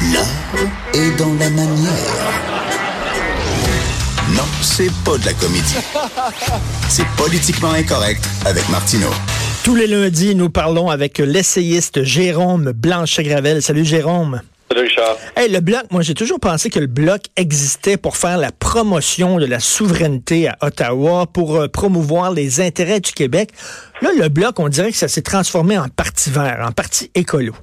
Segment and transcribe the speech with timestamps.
[0.00, 0.26] L'art
[0.94, 1.92] est dans la manière.
[4.32, 5.74] Non, c'est pas de la comédie.
[6.88, 9.10] C'est politiquement incorrect avec Martineau.
[9.64, 13.60] Tous les lundis, nous parlons avec l'essayiste Jérôme Blanchet-Gravel.
[13.60, 14.40] Salut Jérôme.
[14.70, 15.16] Salut Richard.
[15.36, 19.38] Hey, le bloc, moi j'ai toujours pensé que le bloc existait pour faire la promotion
[19.38, 23.50] de la souveraineté à Ottawa, pour euh, promouvoir les intérêts du Québec.
[24.00, 27.54] Là, le bloc, on dirait que ça s'est transformé en parti vert, en parti écolo.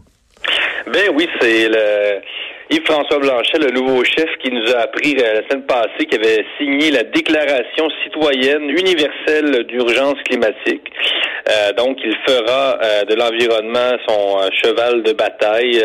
[0.88, 2.22] Ben oui, c'est le
[2.70, 6.46] Yves-François Blanchet, le nouveau chef, qui nous a appris euh, la semaine passée qu'il avait
[6.58, 10.92] signé la Déclaration citoyenne universelle d'urgence climatique.
[11.48, 15.84] Euh, donc, il fera euh, de l'environnement son euh, cheval de bataille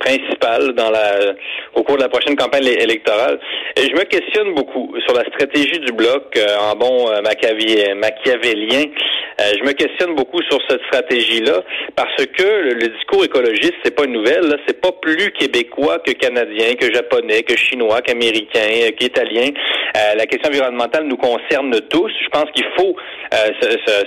[0.00, 1.34] principal dans la,
[1.74, 3.38] au cours de la prochaine campagne électorale.
[3.76, 8.84] Et je me questionne beaucoup sur la stratégie du bloc en bon machiavélien.
[9.38, 11.62] je me questionne beaucoup sur cette stratégie-là
[11.96, 14.56] parce que le discours écologiste, c'est pas une nouvelle.
[14.68, 19.50] C'est pas plus québécois que canadien, que japonais, que chinois, qu'américain, qu'italien.
[19.94, 22.10] La question environnementale nous concerne tous.
[22.22, 22.96] Je pense qu'il faut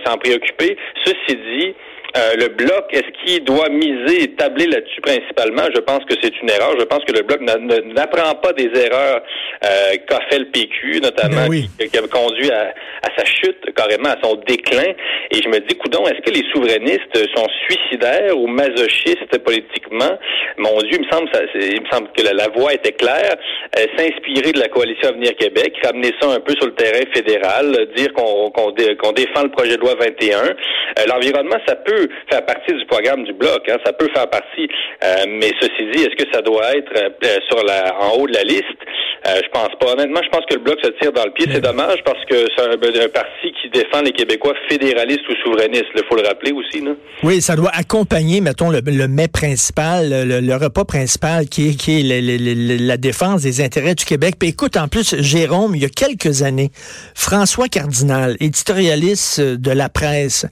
[0.06, 0.78] s'en préoccuper.
[1.06, 1.76] Ceci dit,
[2.18, 5.64] euh, le bloc, est-ce qu'il doit miser et tabler là-dessus principalement?
[5.74, 6.76] Je pense que c'est une erreur.
[6.80, 9.22] Je pense que le bloc n'apprend pas des erreurs
[9.64, 11.70] euh, qu'a fait le PQ, notamment, oui.
[11.80, 12.74] qui, a conduit à,
[13.04, 14.94] à, sa chute, carrément à son déclin.
[15.32, 20.18] Et je me dis, coudon, est-ce que les souverainistes sont suicidaires ou masochistes politiquement?
[20.58, 23.36] Mon Dieu, il me semble, ça, il me semble que la, la voie était claire.
[23.78, 27.88] Euh, S'inspirer de la coalition Avenir Québec, ramener ça un peu sur le terrain fédéral,
[27.96, 30.38] dire qu'on défend le projet de loi 21.
[30.38, 30.54] Euh,
[31.08, 34.68] L'environnement, ça peut faire partie du programme du bloc, hein, ça peut faire partie,
[35.04, 38.34] euh, mais ceci dit, est-ce que ça doit être euh, sur la, en haut de
[38.34, 38.66] la liste?
[39.28, 39.94] Euh, je pense pas.
[39.94, 41.46] Honnêtement, je pense que le bloc se tire dans le pied.
[41.52, 45.86] C'est dommage parce que c'est un, un, parti qui défend les Québécois fédéralistes ou souverainistes.
[45.96, 46.82] Il faut le rappeler aussi.
[46.82, 46.92] Là.
[47.22, 51.76] Oui, ça doit accompagner, mettons, le, le mets principal, le, le, repas principal qui est,
[51.76, 54.36] qui est le, la défense des intérêts du Québec.
[54.40, 56.72] Puis écoute, en plus, Jérôme, il y a quelques années,
[57.14, 60.48] François Cardinal, éditorialiste de la presse,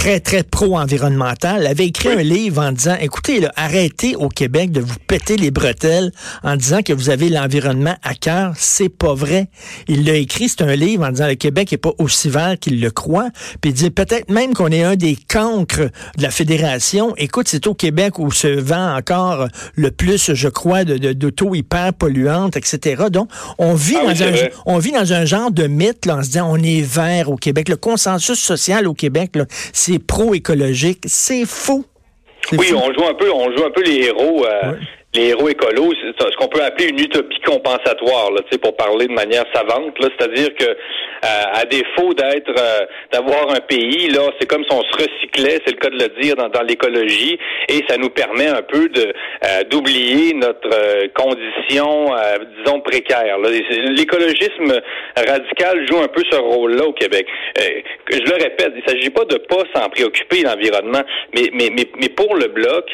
[0.00, 2.14] très, très pro-environnemental, avait écrit oui.
[2.14, 6.10] un livre en disant, écoutez, là, arrêtez au Québec de vous péter les bretelles
[6.42, 8.54] en disant que vous avez l'environnement à cœur.
[8.56, 9.50] C'est pas vrai.
[9.88, 12.80] Il l'a écrit, c'est un livre en disant le Québec est pas aussi vert qu'il
[12.80, 13.28] le croit.
[13.60, 17.12] Puis il dit peut-être même qu'on est un des cancres de la fédération.
[17.18, 22.56] Écoute, c'est au Québec où se vend encore le plus, je crois, d'auto hyper polluantes,
[22.56, 23.04] etc.
[23.10, 23.28] Donc,
[23.58, 24.32] on vit, ah, dans, un,
[24.64, 27.36] on vit dans un genre de mythe là, en se disant on est vert au
[27.36, 27.68] Québec.
[27.68, 29.32] Le consensus social au Québec,
[29.74, 31.04] c'est pro-écologique.
[31.06, 31.84] C'est faux.
[32.52, 32.76] Oui, fou.
[32.76, 34.44] on joue un peu, on joue un peu les héros.
[34.46, 34.74] Euh.
[35.12, 39.12] Les héros écolos, c'est ce qu'on peut appeler une utopie compensatoire, là, pour parler de
[39.12, 39.96] manière savante.
[40.00, 44.82] C'est-à-dire que, euh, à défaut d'être, euh, d'avoir un pays, là, c'est comme si on
[44.82, 47.36] se recyclait, c'est le cas de le dire, dans, dans l'écologie,
[47.68, 52.12] et ça nous permet un peu euh, d'oublier notre condition,
[52.58, 53.36] disons précaire.
[53.38, 54.80] L'écologisme
[55.16, 57.26] radical joue un peu ce rôle-là au Québec.
[57.58, 61.02] je le répète, il ne s'agit pas de pas s'en préoccuper l'environnement,
[61.34, 62.86] mais, mais mais mais pour le bloc.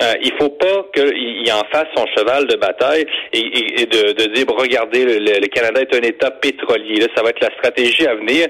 [0.00, 4.12] Euh, il faut pas qu'il en fasse son cheval de bataille et, et, et de,
[4.12, 7.00] de, dire regardez le, le, Canada est un État pétrolier.
[7.00, 8.46] Là, ça va être la stratégie à venir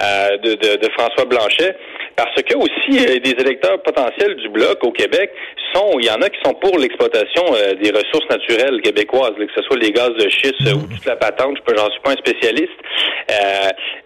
[0.00, 1.76] euh, de, de, de, François Blanchet.
[2.14, 5.30] Parce que aussi euh, des électeurs potentiels du bloc au Québec
[5.72, 7.44] sont, il y en a qui sont pour l'exploitation
[7.80, 11.16] des ressources naturelles québécoises, là, que ce soit les gaz de schiste ou toute la
[11.16, 11.56] patente.
[11.66, 12.78] Je j'en suis pas un spécialiste,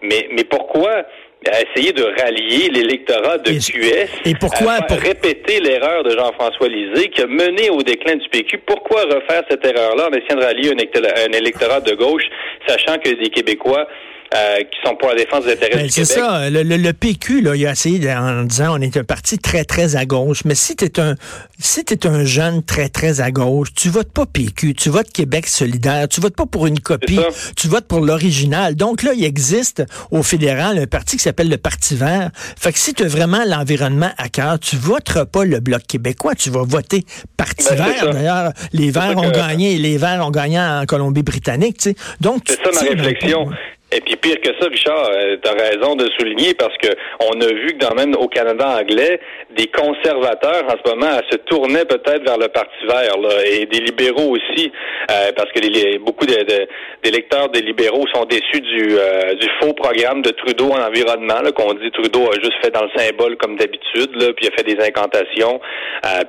[0.01, 1.03] mais mais pourquoi
[1.45, 4.97] à essayer de rallier l'électorat de et, QS et pourquoi à pour...
[4.97, 8.59] répéter l'erreur de Jean-François Lisée qui a mené au déclin du PQ.
[8.65, 12.23] Pourquoi refaire cette erreur-là en essayant de rallier un électorat de gauche,
[12.67, 13.87] sachant que des Québécois
[14.33, 16.07] euh, qui sont pour la défense des intérêts ben, du Québec.
[16.07, 16.49] C'est ça.
[16.49, 19.63] Le, le, le, PQ, là, il a essayé en disant on est un parti très,
[19.63, 20.43] très à gauche.
[20.45, 21.15] Mais si tu es un
[21.59, 25.47] si t'es un jeune très, très à gauche, tu votes pas PQ, tu votes Québec
[25.47, 27.19] solidaire, tu votes pas pour une copie,
[27.55, 28.75] tu votes pour l'original.
[28.75, 32.29] Donc là, il existe au fédéral un parti qui s'appelle le Parti vert.
[32.35, 36.35] Fait que si tu as vraiment l'environnement à cœur, tu voteras pas le Bloc québécois,
[36.35, 37.03] tu vas voter
[37.35, 38.13] Parti ben, vert.
[38.13, 39.35] D'ailleurs, les Verts ont que...
[39.35, 41.77] gagné, les Verts ont gagné en Colombie-Britannique.
[41.77, 41.95] Tu sais.
[42.21, 43.49] Donc, c'est ça ma réflexion.
[43.89, 46.89] Et puis pire que ça, Richard, euh, tu as raison de souligner parce que
[47.21, 49.17] on a vu que dans même au Canada anglais,
[49.55, 53.79] des conservateurs en ce moment se tournaient peut-être vers le Parti vert là, et des
[53.79, 54.73] libéraux aussi,
[55.09, 60.21] euh, parce que les, beaucoup d'électeurs des libéraux sont déçus du, euh, du faux programme
[60.21, 64.33] de Trudeau en environnement, qu'on dit Trudeau a juste fait dans le symbole comme d'habitude,
[64.35, 65.61] puis a fait des incantations.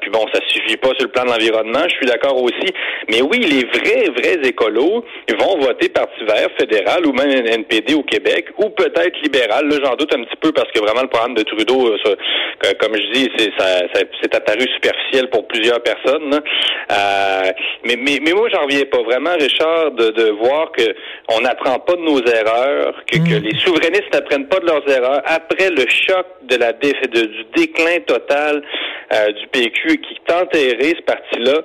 [0.00, 2.72] puis bon, ça suffit pas sur le plan de l'environnement, je suis d'accord aussi.
[3.10, 5.05] Mais oui, les vrais, vrais écolos
[5.38, 9.69] vont voter Parti vert fédéral ou même NPD au Québec, ou peut-être libéral.
[9.69, 12.15] Là, j'en doute un petit peu parce que vraiment le programme de Trudeau, euh,
[12.81, 13.83] comme je dis, c'est ça,
[14.23, 16.41] c'est apparu superficiel pour plusieurs personnes.
[16.91, 17.50] Euh,
[17.85, 20.95] mais, mais, mais moi, j'en reviens pas vraiment, Richard, de, de voir que
[21.29, 23.43] on n'apprend pas de nos erreurs, que, que mm.
[23.43, 28.01] les souverainistes n'apprennent pas de leurs erreurs après le choc de la de, du déclin
[28.06, 28.62] total
[29.12, 31.62] euh, du PQ qui t'enterrait ce parti-là.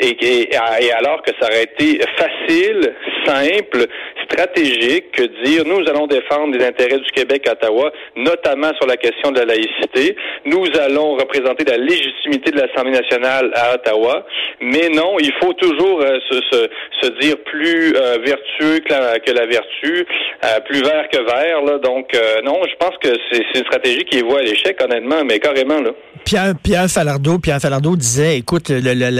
[0.00, 2.94] Et, et, alors que ça aurait été facile,
[3.26, 3.86] simple,
[4.30, 8.96] stratégique que dire nous allons défendre les intérêts du Québec à Ottawa, notamment sur la
[8.96, 10.16] question de la laïcité.
[10.46, 14.24] Nous allons représenter la légitimité de l'Assemblée nationale à Ottawa.
[14.60, 16.68] Mais non, il faut toujours euh, se, se,
[17.02, 20.06] se, dire plus euh, vertueux que la, que la vertu,
[20.44, 21.62] euh, plus vert que vert.
[21.62, 21.78] Là.
[21.78, 25.38] Donc non, je pense que c'est une stratégie qui est voie à l'échec, honnêtement, mais
[25.38, 25.90] carrément là.
[26.24, 29.10] Pierre, Pierre Falardeau, Pierre Falardeau disait, écoute, la, la,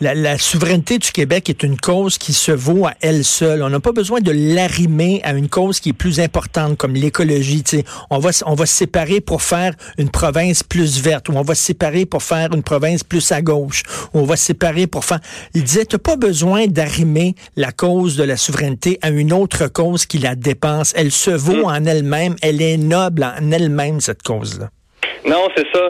[0.00, 3.62] la, la, souveraineté du Québec est une cause qui se vaut à elle seule.
[3.62, 7.62] On n'a pas besoin de l'arrimer à une cause qui est plus importante, comme l'écologie.
[8.10, 11.54] On va, on va se séparer pour faire une province plus verte, ou on va
[11.54, 13.82] se séparer pour faire une province plus à gauche,
[14.14, 15.20] ou on va se séparer pour faire...
[15.54, 20.06] Il disait, tu pas besoin d'arrimer la cause de la souveraineté à une autre cause
[20.06, 20.92] qui la dépense.
[20.96, 21.70] Elle se vaut mm.
[21.70, 24.70] en elle-même, elle est noble en elle-même, cette cause-là.
[25.26, 25.80] Non, c'est ça.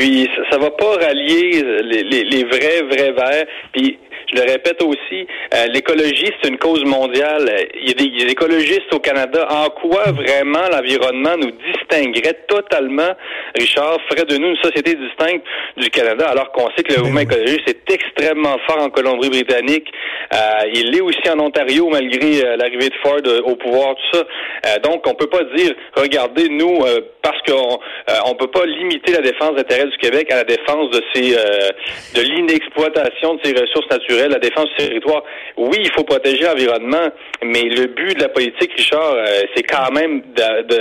[0.00, 3.44] Puis ça, va pas rallier les, les, les vrais, vrais verts.
[3.74, 3.98] Puis
[4.32, 7.50] je le répète aussi, euh, l'écologie, c'est une cause mondiale.
[7.74, 9.46] Il y a des, écologistes au Canada.
[9.50, 13.10] En quoi vraiment l'environnement nous distinguerait totalement,
[13.58, 15.44] Richard, ferait de nous une société distincte
[15.76, 19.88] du Canada, alors qu'on sait que le ben mouvement écologiste est extrêmement fort en Colombie-Britannique.
[20.32, 20.38] Euh,
[20.74, 24.78] il l'est aussi en Ontario, malgré euh, l'arrivée de Ford au pouvoir, tout ça.
[24.78, 26.84] donc, on peut pas dire, regardez, nous,
[27.22, 27.78] parce qu'on
[28.26, 31.30] on peut pas limiter la défense des intérêts du Québec à la défense de ses
[31.30, 35.22] de l'inexploitation de ses ressources naturelles la défense du territoire.
[35.56, 37.10] Oui, il faut protéger l'environnement,
[37.42, 40.22] mais le but de la politique, Richard, euh, c'est quand même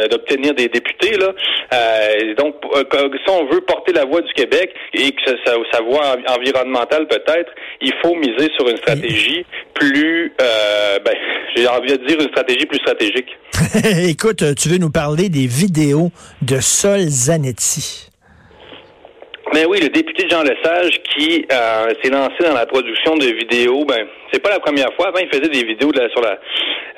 [0.10, 1.18] d'obtenir des députés.
[1.18, 1.34] Là.
[1.74, 6.18] Euh, donc, euh, si on veut porter la voix du Québec et que sa, voix
[6.28, 7.52] environnementale peut-être,
[7.82, 11.14] il faut miser sur une stratégie plus, ben,
[11.56, 13.38] j'ai envie de dire une stratégie plus stratégique.
[14.10, 16.12] Écoute, tu veux nous parler des vidéos
[16.42, 18.09] de Sol Zanetti.
[19.54, 23.84] Mais oui, le député Jean Lesage qui euh, s'est lancé dans la production de vidéos,
[23.86, 25.08] ben c'est pas la première fois.
[25.08, 26.38] Avant, il faisait des vidéos de sur la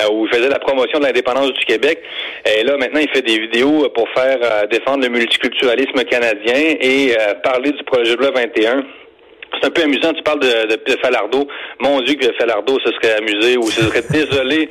[0.01, 1.99] euh, où il faisait la promotion de l'indépendance du Québec.
[2.45, 7.15] Et là, maintenant, il fait des vidéos pour faire euh, défendre le multiculturalisme canadien et
[7.43, 8.83] parler du projet de loi 21
[9.53, 10.13] c'est un peu amusant.
[10.13, 11.47] Tu parles de, de, Falardeau.
[11.79, 14.69] Mon Dieu, que Falardeau se serait amusé ou se serait désolé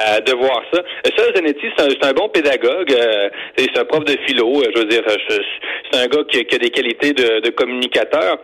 [0.00, 0.82] euh, de voir ça.
[1.16, 2.92] Ça, Zanetti, c'est un, bon pédagogue.
[2.92, 4.60] Euh, c'est un prof de philo.
[4.60, 5.02] Euh, je veux dire,
[5.90, 8.38] c'est un gars qui, a des qualités de, de communicateur.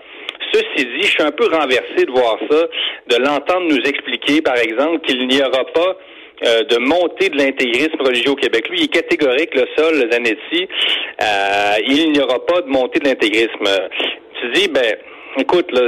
[0.53, 2.67] Ceci dit, je suis un peu renversé de voir ça,
[3.09, 5.97] de l'entendre nous expliquer, par exemple, qu'il n'y aura pas
[6.43, 8.69] de montée de l'intégrisme religieux au Québec.
[8.69, 10.69] Lui, il est catégorique, le sol, Zanetti.
[11.23, 13.67] Euh, il n'y aura pas de montée de l'intégrisme.
[14.41, 14.97] Tu dis, ben,
[15.39, 15.81] Écoute, là.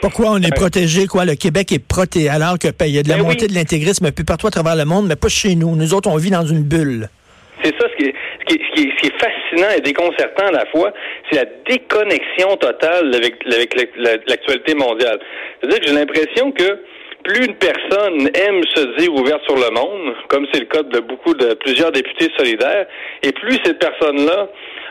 [0.00, 1.24] Pourquoi on est protégé, quoi?
[1.24, 4.12] Le Québec est protégé, alors qu'il y a de la ben montée de l'intégrisme un
[4.12, 5.76] peu partout à travers le monde, mais pas chez nous.
[5.76, 7.08] Nous autres, on vit dans une bulle.
[7.62, 8.14] C'est ça ce qui, est,
[8.46, 10.92] ce, qui est, fascinant et déconcertant à la fois,
[11.30, 13.74] c'est la déconnexion totale avec, avec
[14.26, 15.18] l'actualité mondiale.
[15.60, 16.80] C'est-à-dire que j'ai l'impression que
[17.24, 21.00] plus une personne aime se dire ouverte sur le monde, comme c'est le cas de
[21.00, 22.86] beaucoup de plusieurs députés solidaires,
[23.22, 24.48] et plus cette personne-là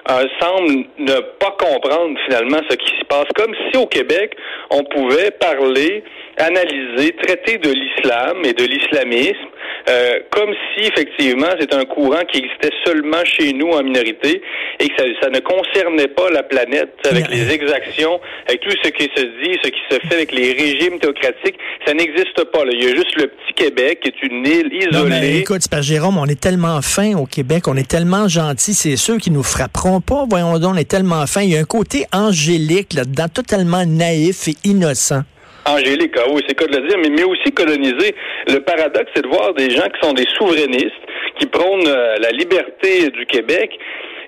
[0.09, 4.35] euh, semble ne pas comprendre finalement ce qui se passe, comme si au Québec,
[4.69, 6.03] on pouvait parler,
[6.37, 9.47] analyser, traiter de l'islam et de l'islamisme,
[9.89, 14.41] euh, comme si effectivement c'est un courant qui existait seulement chez nous en minorité
[14.79, 19.03] et que ça, ne concernait pas la planète avec les exactions, avec tout ce qui
[19.15, 21.57] se dit, ce qui se fait avec les régimes théocratiques.
[21.85, 22.65] Ça n'existe pas.
[22.65, 22.71] Là.
[22.73, 24.91] Il y a juste le petit Québec qui est une île isolée.
[24.91, 28.73] Non, mais écoute, c'est Jérôme, on est tellement fin au Québec, on est tellement gentil,
[28.73, 30.25] c'est ceux qui nous frapperont pas.
[30.29, 31.41] Voyons donc, on est tellement fin.
[31.41, 35.23] Il y a un côté angélique là-dedans, totalement naïf et innocent.
[35.65, 38.13] Angélique, ah oui, c'est cas de le dire, mais, mais aussi colonisé.
[38.47, 40.91] Le paradoxe, c'est de voir des gens qui sont des souverainistes,
[41.39, 43.71] qui prônent euh, la liberté du Québec,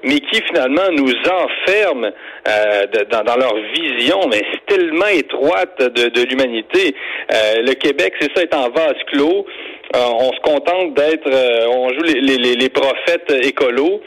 [0.03, 2.09] mais qui finalement nous enferment
[2.47, 6.95] euh, dans, leur vision, mais tellement étroite de, l'humanité.
[7.33, 9.45] Euh, le Québec, c'est ça, est en vase clos.
[9.93, 11.29] on se contente d'être,
[11.67, 14.01] on joue les, les, les prophètes écolos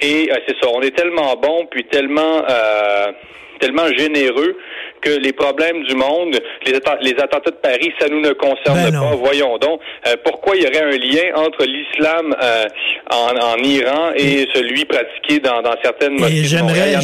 [0.00, 2.44] et c'est ça, on est tellement bon puis tellement
[3.58, 4.56] tellement généreux
[5.00, 6.74] que les problèmes du monde, les,
[7.18, 9.16] attentats de Paris, ça nous ne concerne ben pas.
[9.16, 12.64] Voyons donc, euh, pourquoi il y aurait un lien entre l'islam euh,
[13.10, 16.94] en, Iran et celui pratiqué dans, certaines mosquées J'aimerais,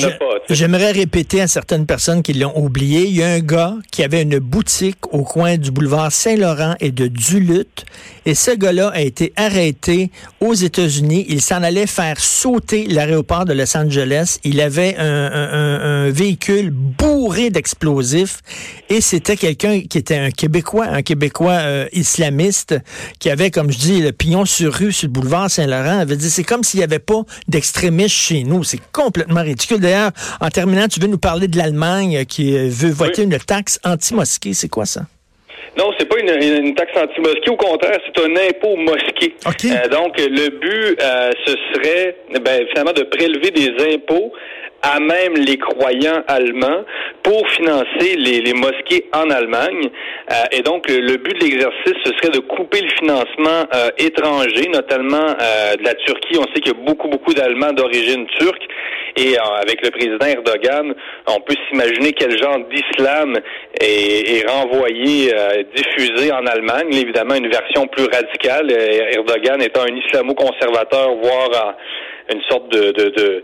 [0.50, 4.22] j'aimerais répéter à certaines personnes qui l'ont oublié, il y a un gars qui avait
[4.22, 7.84] une boutique au coin du boulevard Saint-Laurent et de Duluth,
[8.26, 11.26] et ce gars-là a été arrêté aux États-Unis.
[11.28, 14.38] Il s'en allait faire sauter l'aéroport de Los Angeles.
[14.44, 18.38] Il avait un, véhicule bourré d'explosifs
[18.88, 22.74] et c'était quelqu'un qui était un Québécois, un Québécois euh, islamiste
[23.18, 25.98] qui avait, comme je dis, le pignon sur rue sur le boulevard Saint-Laurent.
[25.98, 28.64] avait dit, c'est comme s'il n'y avait pas d'extrémistes chez nous.
[28.64, 29.80] C'est complètement ridicule.
[29.80, 34.54] D'ailleurs, en terminant, tu veux nous parler de l'Allemagne qui veut voter une taxe anti-mosquée.
[34.54, 35.06] C'est quoi ça?
[35.76, 36.30] Non, c'est pas une,
[36.66, 37.50] une taxe anti-mosquée.
[37.50, 39.34] Au contraire, c'est un impôt mosquée.
[39.72, 44.32] Euh, donc, le but, euh, ce serait ben, finalement de prélever des impôts
[44.82, 46.84] à même les croyants allemands
[47.22, 49.88] pour financer les, les mosquées en Allemagne.
[50.30, 54.68] Euh, et donc, le, but de l'exercice, ce serait de couper le financement euh, étranger,
[54.72, 56.38] notamment euh, de la Turquie.
[56.38, 58.62] On sait qu'il y a beaucoup, beaucoup d'Allemands d'origine turque.
[59.16, 60.92] Et avec le président Erdogan,
[61.28, 63.38] on peut s'imaginer quel genre d'islam
[63.80, 65.32] est, est, renvoyé,
[65.72, 66.92] diffusé en Allemagne.
[66.92, 68.72] Évidemment, une version plus radicale.
[68.72, 71.76] Erdogan étant un islamo-conservateur, voire
[72.32, 73.42] une sorte de, de, de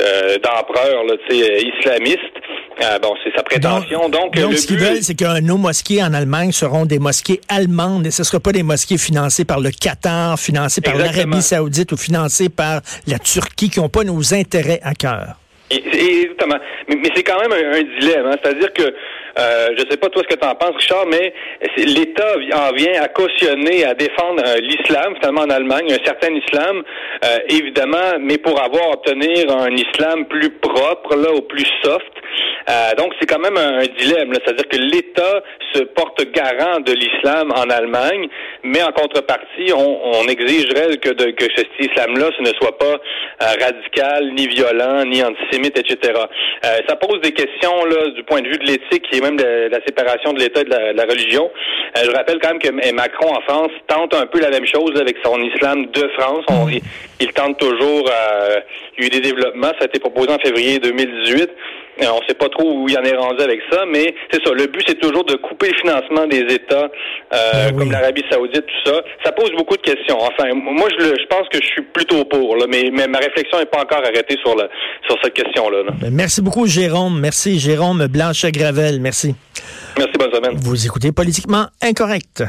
[0.00, 2.20] euh, d'empereur islamiste.
[2.82, 4.08] Euh, bon, c'est sa prétention.
[4.08, 8.06] Donc, donc, ce qu'ils veulent, c'est que nos mosquées en Allemagne seront des mosquées allemandes
[8.06, 11.92] et ce ne sera pas des mosquées financées par le Qatar, financées par l'Arabie saoudite
[11.92, 15.36] ou financées par la Turquie qui n'ont pas nos intérêts à cœur.
[15.70, 16.58] Exactement.
[16.88, 18.26] Mais, mais c'est quand même un, dilemme.
[18.26, 18.36] Hein.
[18.42, 18.94] C'est-à-dire que
[19.38, 21.32] euh, je sais pas toi ce que tu en penses, Richard, mais
[21.76, 26.82] l'État en vient à cautionner, à défendre euh, l'islam, finalement en Allemagne, un certain islam,
[27.24, 32.12] euh, évidemment, mais pour avoir obtenir un islam plus propre, là, au plus soft.
[32.68, 37.52] Euh, donc c'est quand même un, dilemme, c'est-à-dire que l'État se porte garant de l'islam
[37.54, 38.28] en Allemagne,
[38.62, 42.98] mais en contrepartie, on, on exigerait que, de, que cet islam-là ce ne soit pas
[43.40, 46.12] radical, ni violent, ni antisémite, etc.
[46.88, 50.32] ça pose des questions là du point de vue de l'éthique même de, la séparation
[50.32, 51.50] de l'État et de la, religion.
[51.96, 54.92] Euh, je rappelle quand même que Macron en France tente un peu la même chose
[55.00, 56.44] avec son islam de France.
[57.20, 58.60] il, tente toujours, euh,
[58.96, 61.50] il y a eu des développements, ça a été proposé en février 2018.
[62.02, 64.42] Euh, on ne sait pas trop où il en est rendu avec ça, mais c'est
[64.44, 64.52] ça.
[64.52, 66.88] Le but, c'est toujours de couper le financement des États
[67.30, 69.00] ben comme l'Arabie Saoudite, tout ça.
[69.24, 70.18] Ça pose beaucoup de questions.
[70.20, 73.58] Enfin, moi, je, je pense que je suis plutôt pour, là, mais, mais ma réflexion
[73.58, 74.68] n'est pas encore arrêtée sur, le,
[75.06, 75.82] sur cette question-là.
[76.00, 77.20] Ben, merci beaucoup, Jérôme.
[77.20, 79.00] Merci, Jérôme Blanche-Gravel.
[79.00, 79.34] Merci.
[79.96, 80.56] Merci, bonne semaine.
[80.56, 82.44] Vous écoutez Politiquement Incorrect.